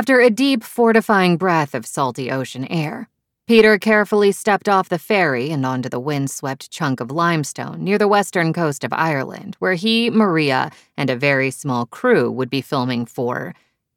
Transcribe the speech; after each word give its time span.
After 0.00 0.18
a 0.18 0.30
deep, 0.30 0.64
fortifying 0.64 1.36
breath 1.36 1.74
of 1.74 1.84
salty 1.84 2.30
ocean 2.30 2.64
air, 2.72 3.10
Peter 3.46 3.76
carefully 3.76 4.32
stepped 4.32 4.66
off 4.66 4.88
the 4.88 4.98
ferry 4.98 5.50
and 5.50 5.66
onto 5.66 5.90
the 5.90 6.00
wind-swept 6.00 6.70
chunk 6.70 7.00
of 7.00 7.10
limestone 7.10 7.84
near 7.84 7.98
the 7.98 8.08
western 8.08 8.54
coast 8.54 8.82
of 8.82 8.94
Ireland, 8.94 9.56
where 9.58 9.74
he, 9.74 10.08
Maria, 10.08 10.70
and 10.96 11.10
a 11.10 11.16
very 11.16 11.50
small 11.50 11.84
crew 11.84 12.30
would 12.30 12.48
be 12.48 12.62
filming 12.62 13.04
for 13.04 13.54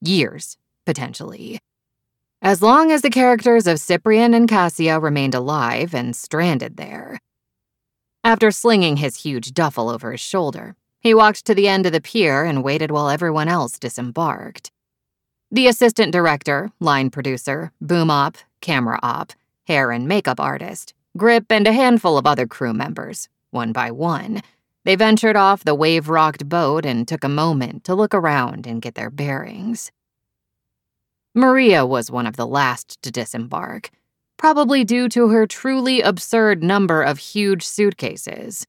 years, 0.00 0.56
potentially. 0.84 1.60
As 2.42 2.60
long 2.60 2.90
as 2.90 3.02
the 3.02 3.08
characters 3.08 3.68
of 3.68 3.78
Cyprian 3.78 4.34
and 4.34 4.48
Cassia 4.48 4.98
remained 4.98 5.36
alive 5.36 5.94
and 5.94 6.16
stranded 6.16 6.76
there. 6.76 7.20
After 8.24 8.50
slinging 8.50 8.96
his 8.96 9.22
huge 9.22 9.54
duffel 9.54 9.88
over 9.88 10.10
his 10.10 10.20
shoulder, 10.20 10.74
he 10.98 11.14
walked 11.14 11.44
to 11.44 11.54
the 11.54 11.68
end 11.68 11.86
of 11.86 11.92
the 11.92 12.00
pier 12.00 12.42
and 12.42 12.64
waited 12.64 12.90
while 12.90 13.08
everyone 13.08 13.46
else 13.46 13.78
disembarked. 13.78 14.72
The 15.54 15.68
assistant 15.68 16.10
director, 16.10 16.72
line 16.80 17.10
producer, 17.10 17.70
boom 17.80 18.10
op, 18.10 18.38
camera 18.60 18.98
op, 19.04 19.32
hair 19.68 19.92
and 19.92 20.08
makeup 20.08 20.40
artist, 20.40 20.94
Grip, 21.16 21.44
and 21.48 21.64
a 21.68 21.72
handful 21.72 22.18
of 22.18 22.26
other 22.26 22.44
crew 22.44 22.72
members, 22.74 23.28
one 23.52 23.70
by 23.70 23.92
one. 23.92 24.42
They 24.82 24.96
ventured 24.96 25.36
off 25.36 25.62
the 25.62 25.76
wave 25.76 26.08
rocked 26.08 26.48
boat 26.48 26.84
and 26.84 27.06
took 27.06 27.22
a 27.22 27.28
moment 27.28 27.84
to 27.84 27.94
look 27.94 28.14
around 28.14 28.66
and 28.66 28.82
get 28.82 28.96
their 28.96 29.10
bearings. 29.10 29.92
Maria 31.36 31.86
was 31.86 32.10
one 32.10 32.26
of 32.26 32.34
the 32.34 32.48
last 32.48 33.00
to 33.02 33.12
disembark, 33.12 33.90
probably 34.36 34.82
due 34.82 35.08
to 35.10 35.28
her 35.28 35.46
truly 35.46 36.00
absurd 36.00 36.64
number 36.64 37.00
of 37.00 37.18
huge 37.18 37.64
suitcases. 37.64 38.66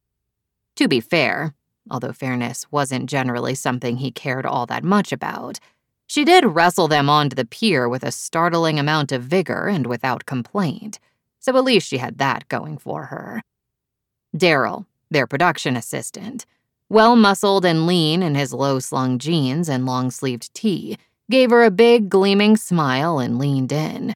To 0.76 0.88
be 0.88 1.00
fair, 1.00 1.56
although 1.90 2.14
fairness 2.14 2.68
wasn't 2.70 3.10
generally 3.10 3.56
something 3.56 3.98
he 3.98 4.12
cared 4.12 4.46
all 4.46 4.68
that 4.68 4.84
much 4.84 5.12
about, 5.12 5.60
she 6.08 6.24
did 6.24 6.46
wrestle 6.46 6.88
them 6.88 7.10
onto 7.10 7.36
the 7.36 7.46
pier 7.46 7.90
with 7.90 8.04
a 8.04 8.12
startling 8.12 8.80
amount 8.80 9.12
of 9.12 9.24
vigor 9.24 9.68
and 9.68 9.88
without 9.88 10.26
complaint, 10.26 11.00
so 11.40 11.56
at 11.58 11.64
least 11.64 11.88
she 11.88 11.98
had 11.98 12.18
that 12.18 12.48
going 12.48 12.78
for 12.78 13.06
her. 13.06 13.42
Daryl, 14.36 14.86
their 15.10 15.28
production 15.28 15.76
assistant, 15.76 16.46
well 16.90 17.16
muscled 17.16 17.66
and 17.66 17.88
lean 17.88 18.22
in 18.22 18.36
his 18.36 18.54
low 18.54 18.80
slung 18.80 19.18
jeans 19.18 19.70
and 19.70 19.86
long 19.86 20.12
sleeved 20.12 20.54
tee, 20.54 20.98
gave 21.30 21.50
her 21.50 21.64
a 21.64 21.72
big, 21.72 22.10
gleaming 22.10 22.58
smile 22.58 23.20
and 23.20 23.40
leaned 23.40 23.72
in. 23.72 24.14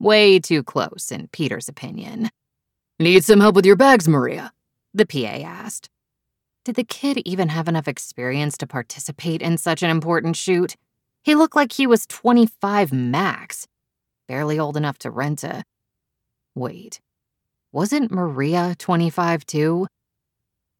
Way 0.00 0.38
too 0.38 0.62
close, 0.62 1.12
in 1.12 1.28
Peter's 1.28 1.68
opinion. 1.68 2.30
Need 2.98 3.24
some 3.24 3.40
help 3.40 3.54
with 3.54 3.66
your 3.66 3.76
bags, 3.76 4.08
Maria? 4.08 4.52
The 4.92 5.06
PA 5.06 5.46
asked. 5.46 5.88
Did 6.64 6.74
the 6.74 6.84
kid 6.84 7.22
even 7.24 7.48
have 7.48 7.68
enough 7.68 7.88
experience 7.88 8.58
to 8.58 8.66
participate 8.66 9.40
in 9.40 9.56
such 9.56 9.82
an 9.82 9.90
important 9.90 10.36
shoot? 10.36 10.76
He 11.22 11.34
looked 11.34 11.56
like 11.56 11.72
he 11.72 11.86
was 11.86 12.06
25 12.06 12.92
max, 12.92 13.66
barely 14.26 14.58
old 14.58 14.76
enough 14.76 14.98
to 15.00 15.10
rent 15.10 15.44
a. 15.44 15.64
Wait, 16.54 17.00
wasn't 17.72 18.10
Maria 18.10 18.74
25 18.78 19.44
too? 19.44 19.86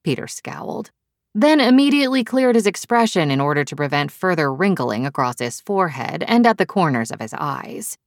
Peter 0.03 0.27
scowled, 0.27 0.91
then 1.35 1.61
immediately 1.61 2.25
cleared 2.25 2.55
his 2.55 2.67
expression 2.67 3.31
in 3.31 3.41
order 3.41 3.65
to 3.65 3.77
prevent 3.77 4.11
further 4.11 4.53
wrinkling 4.53 5.05
across 5.05 5.39
his 5.39 5.61
forehead 5.61 6.25
and 6.27 6.47
at 6.47 6.57
the 6.57 6.67
corners 6.67 7.11
of 7.11 7.21
his 7.21 7.35
eyes. 7.35 7.99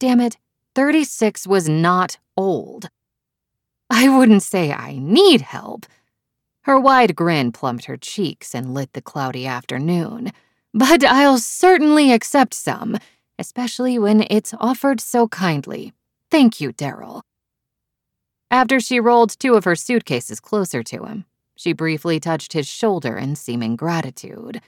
Damn 0.00 0.20
it, 0.20 0.38
36 0.74 1.46
was 1.46 1.68
not 1.68 2.18
old. 2.36 2.88
I 3.90 4.08
wouldn't 4.08 4.42
say 4.42 4.72
I 4.72 4.98
need 4.98 5.42
help. 5.42 5.86
Her 6.62 6.78
wide 6.78 7.14
grin 7.14 7.52
plumped 7.52 7.84
her 7.84 7.96
cheeks 7.96 8.54
and 8.54 8.74
lit 8.74 8.92
the 8.92 9.02
cloudy 9.02 9.46
afternoon 9.46 10.32
but 10.74 11.04
I'll 11.04 11.38
certainly 11.38 12.12
accept 12.12 12.54
some, 12.54 12.96
especially 13.38 13.98
when 13.98 14.26
it's 14.30 14.54
offered 14.60 15.00
so 15.00 15.28
kindly. 15.28 15.92
Thank 16.30 16.60
you, 16.60 16.72
Daryl. 16.72 17.22
After 18.50 18.80
she 18.80 19.00
rolled 19.00 19.38
two 19.38 19.54
of 19.54 19.64
her 19.64 19.76
suitcases 19.76 20.40
closer 20.40 20.82
to 20.82 21.04
him, 21.04 21.24
she 21.56 21.72
briefly 21.72 22.20
touched 22.20 22.52
his 22.52 22.66
shoulder 22.66 23.16
in 23.16 23.36
seeming 23.36 23.76
gratitude. 23.76 24.60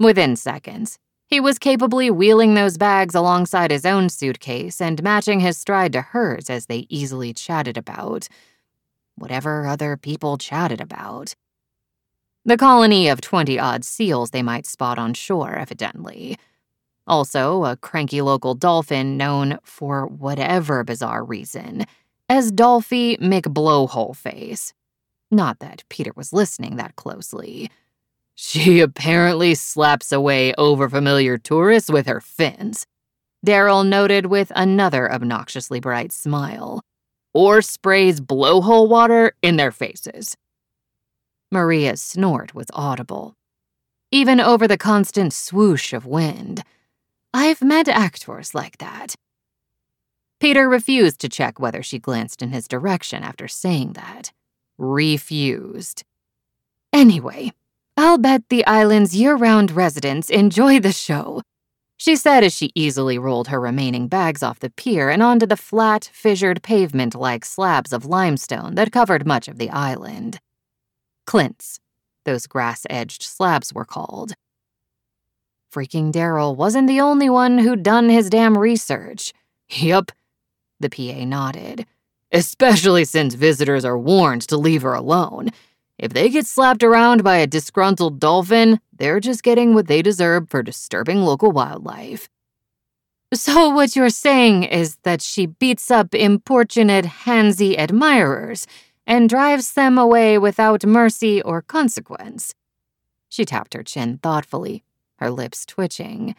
Within 0.00 0.36
seconds, 0.36 0.98
he 1.26 1.40
was 1.40 1.58
capably 1.58 2.10
wheeling 2.10 2.54
those 2.54 2.78
bags 2.78 3.14
alongside 3.14 3.70
his 3.70 3.84
own 3.84 4.08
suitcase 4.08 4.80
and 4.80 5.02
matching 5.02 5.40
his 5.40 5.58
stride 5.58 5.92
to 5.92 6.00
hers 6.00 6.48
as 6.48 6.66
they 6.66 6.86
easily 6.88 7.34
chatted 7.34 7.76
about 7.76 8.28
whatever 9.16 9.66
other 9.66 9.96
people 9.96 10.38
chatted 10.38 10.80
about. 10.80 11.34
The 12.48 12.56
colony 12.56 13.08
of 13.08 13.20
20 13.20 13.58
odd 13.58 13.84
seals 13.84 14.30
they 14.30 14.42
might 14.42 14.64
spot 14.64 14.98
on 14.98 15.12
shore, 15.12 15.54
evidently. 15.54 16.38
Also, 17.06 17.66
a 17.66 17.76
cranky 17.76 18.22
local 18.22 18.54
dolphin 18.54 19.18
known, 19.18 19.58
for 19.62 20.06
whatever 20.06 20.82
bizarre 20.82 21.22
reason, 21.22 21.84
as 22.26 22.50
Dolphy 22.50 23.18
McBlowholeface. 23.18 24.72
Not 25.30 25.58
that 25.58 25.84
Peter 25.90 26.12
was 26.16 26.32
listening 26.32 26.76
that 26.76 26.96
closely. 26.96 27.70
She 28.34 28.80
apparently 28.80 29.54
slaps 29.54 30.10
away 30.10 30.54
overfamiliar 30.56 31.42
tourists 31.42 31.90
with 31.90 32.06
her 32.06 32.22
fins, 32.22 32.86
Daryl 33.46 33.86
noted 33.86 34.24
with 34.24 34.50
another 34.56 35.12
obnoxiously 35.12 35.80
bright 35.80 36.12
smile. 36.12 36.80
Or 37.34 37.60
sprays 37.60 38.22
blowhole 38.22 38.88
water 38.88 39.34
in 39.42 39.58
their 39.58 39.70
faces. 39.70 40.34
Maria's 41.50 42.02
snort 42.02 42.54
was 42.54 42.66
audible. 42.72 43.36
Even 44.10 44.40
over 44.40 44.68
the 44.68 44.78
constant 44.78 45.32
swoosh 45.32 45.92
of 45.92 46.06
wind. 46.06 46.62
I've 47.32 47.62
met 47.62 47.88
actors 47.88 48.54
like 48.54 48.78
that. 48.78 49.14
Peter 50.40 50.68
refused 50.68 51.20
to 51.20 51.28
check 51.28 51.58
whether 51.58 51.82
she 51.82 51.98
glanced 51.98 52.42
in 52.42 52.50
his 52.50 52.68
direction 52.68 53.22
after 53.22 53.48
saying 53.48 53.94
that. 53.94 54.32
Refused. 54.76 56.04
Anyway, 56.92 57.52
I'll 57.96 58.18
bet 58.18 58.48
the 58.48 58.64
island's 58.66 59.16
year 59.16 59.34
round 59.34 59.72
residents 59.72 60.30
enjoy 60.30 60.78
the 60.80 60.92
show, 60.92 61.42
she 61.96 62.14
said 62.14 62.44
as 62.44 62.54
she 62.54 62.70
easily 62.76 63.18
rolled 63.18 63.48
her 63.48 63.60
remaining 63.60 64.06
bags 64.06 64.42
off 64.42 64.60
the 64.60 64.70
pier 64.70 65.10
and 65.10 65.20
onto 65.20 65.46
the 65.46 65.56
flat, 65.56 66.08
fissured 66.12 66.62
pavement 66.62 67.14
like 67.16 67.44
slabs 67.44 67.92
of 67.92 68.06
limestone 68.06 68.76
that 68.76 68.92
covered 68.92 69.26
much 69.26 69.48
of 69.48 69.58
the 69.58 69.68
island. 69.70 70.38
Clints, 71.28 71.78
those 72.24 72.46
grass 72.46 72.86
edged 72.88 73.22
slabs 73.22 73.74
were 73.74 73.84
called. 73.84 74.32
Freaking 75.70 76.10
Daryl 76.10 76.56
wasn't 76.56 76.88
the 76.88 77.02
only 77.02 77.28
one 77.28 77.58
who'd 77.58 77.82
done 77.82 78.08
his 78.08 78.30
damn 78.30 78.56
research. 78.56 79.34
Yup, 79.68 80.10
the 80.80 80.88
PA 80.88 81.26
nodded. 81.26 81.84
Especially 82.32 83.04
since 83.04 83.34
visitors 83.34 83.84
are 83.84 83.98
warned 83.98 84.40
to 84.48 84.56
leave 84.56 84.80
her 84.80 84.94
alone. 84.94 85.50
If 85.98 86.14
they 86.14 86.30
get 86.30 86.46
slapped 86.46 86.82
around 86.82 87.22
by 87.22 87.36
a 87.36 87.46
disgruntled 87.46 88.18
dolphin, 88.18 88.80
they're 88.90 89.20
just 89.20 89.42
getting 89.42 89.74
what 89.74 89.86
they 89.86 90.00
deserve 90.00 90.48
for 90.48 90.62
disturbing 90.62 91.20
local 91.20 91.52
wildlife. 91.52 92.30
So, 93.34 93.68
what 93.68 93.94
you're 93.94 94.08
saying 94.08 94.62
is 94.62 94.96
that 95.02 95.20
she 95.20 95.44
beats 95.44 95.90
up 95.90 96.14
importunate, 96.14 97.04
handsy 97.04 97.78
admirers 97.78 98.66
and 99.08 99.30
drives 99.30 99.72
them 99.72 99.96
away 99.96 100.36
without 100.36 100.84
mercy 100.84 101.40
or 101.40 101.62
consequence. 101.62 102.54
She 103.30 103.46
tapped 103.46 103.72
her 103.72 103.82
chin 103.82 104.18
thoughtfully, 104.18 104.84
her 105.16 105.30
lips 105.30 105.64
twitching. 105.64 106.36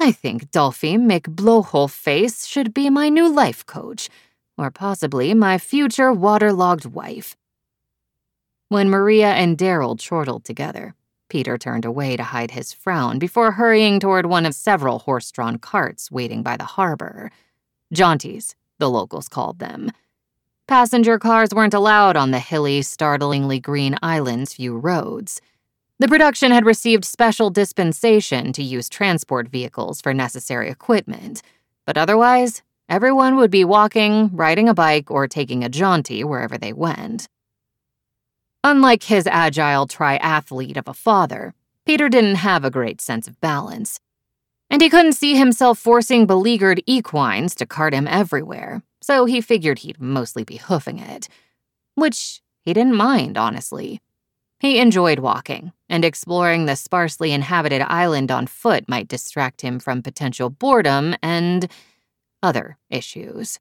I 0.00 0.10
think 0.10 0.50
Dolphy 0.50 0.98
McBlowholeface 0.98 2.48
should 2.48 2.74
be 2.74 2.90
my 2.90 3.08
new 3.08 3.32
life 3.32 3.64
coach, 3.64 4.10
or 4.58 4.72
possibly 4.72 5.34
my 5.34 5.56
future 5.56 6.12
waterlogged 6.12 6.84
wife. 6.84 7.36
When 8.68 8.90
Maria 8.90 9.30
and 9.30 9.56
Daryl 9.56 9.98
chortled 9.98 10.44
together, 10.44 10.94
Peter 11.28 11.56
turned 11.56 11.84
away 11.84 12.16
to 12.16 12.24
hide 12.24 12.50
his 12.50 12.72
frown 12.72 13.20
before 13.20 13.52
hurrying 13.52 14.00
toward 14.00 14.26
one 14.26 14.46
of 14.46 14.54
several 14.56 14.98
horse 14.98 15.30
drawn 15.30 15.58
carts 15.58 16.10
waiting 16.10 16.42
by 16.42 16.56
the 16.56 16.64
harbor. 16.64 17.30
Jaunties, 17.92 18.56
the 18.78 18.90
locals 18.90 19.28
called 19.28 19.60
them. 19.60 19.92
Passenger 20.70 21.18
cars 21.18 21.52
weren't 21.52 21.74
allowed 21.74 22.14
on 22.14 22.30
the 22.30 22.38
hilly, 22.38 22.80
startlingly 22.82 23.58
green 23.58 23.96
island's 24.04 24.54
few 24.54 24.78
roads. 24.78 25.40
The 25.98 26.06
production 26.06 26.52
had 26.52 26.64
received 26.64 27.04
special 27.04 27.50
dispensation 27.50 28.52
to 28.52 28.62
use 28.62 28.88
transport 28.88 29.48
vehicles 29.48 30.00
for 30.00 30.14
necessary 30.14 30.70
equipment, 30.70 31.42
but 31.86 31.98
otherwise, 31.98 32.62
everyone 32.88 33.34
would 33.34 33.50
be 33.50 33.64
walking, 33.64 34.30
riding 34.32 34.68
a 34.68 34.72
bike, 34.72 35.10
or 35.10 35.26
taking 35.26 35.64
a 35.64 35.68
jaunty 35.68 36.22
wherever 36.22 36.56
they 36.56 36.72
went. 36.72 37.26
Unlike 38.62 39.02
his 39.02 39.26
agile 39.26 39.88
triathlete 39.88 40.76
of 40.76 40.86
a 40.86 40.94
father, 40.94 41.52
Peter 41.84 42.08
didn't 42.08 42.36
have 42.36 42.64
a 42.64 42.70
great 42.70 43.00
sense 43.00 43.26
of 43.26 43.40
balance. 43.40 43.98
And 44.70 44.80
he 44.80 44.88
couldn't 44.88 45.14
see 45.14 45.34
himself 45.34 45.80
forcing 45.80 46.26
beleaguered 46.26 46.80
equines 46.86 47.56
to 47.56 47.66
cart 47.66 47.92
him 47.92 48.06
everywhere, 48.06 48.84
so 49.10 49.24
he 49.24 49.40
figured 49.40 49.80
he'd 49.80 50.00
mostly 50.00 50.44
be 50.44 50.56
hoofing 50.56 51.00
it. 51.00 51.28
Which 51.96 52.42
he 52.62 52.72
didn't 52.72 52.94
mind, 52.94 53.36
honestly. 53.36 54.00
He 54.60 54.78
enjoyed 54.78 55.18
walking, 55.18 55.72
and 55.88 56.04
exploring 56.04 56.66
the 56.66 56.76
sparsely 56.76 57.32
inhabited 57.32 57.82
island 57.82 58.30
on 58.30 58.46
foot 58.46 58.88
might 58.88 59.08
distract 59.08 59.62
him 59.62 59.80
from 59.80 60.00
potential 60.00 60.48
boredom 60.48 61.16
and 61.24 61.68
other 62.40 62.78
issues. 62.88 63.58